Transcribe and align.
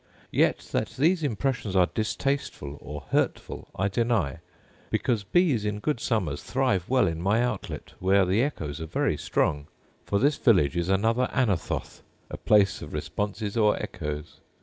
Yet 0.31 0.67
that 0.71 0.89
these 0.97 1.21
impressions 1.21 1.75
are 1.75 1.85
distasteful 1.93 2.79
or 2.81 3.01
hurtful, 3.11 3.67
I 3.75 3.87
deny, 3.87 4.39
because 4.89 5.23
bees, 5.23 5.63
in 5.63 5.77
good 5.77 5.99
summers, 5.99 6.41
thrive 6.41 6.85
well 6.89 7.05
in 7.05 7.21
my 7.21 7.43
outlet, 7.43 7.93
where 7.99 8.25
the 8.25 8.41
echoes 8.41 8.81
are 8.81 8.87
very 8.87 9.15
strong: 9.15 9.67
for 10.07 10.17
this 10.17 10.37
village 10.37 10.75
is 10.75 10.89
another 10.89 11.29
Anathoth, 11.31 12.01
a 12.31 12.37
place 12.37 12.81
of 12.81 12.93
responses 12.93 13.55
or 13.55 13.77
echoes. 13.79 14.39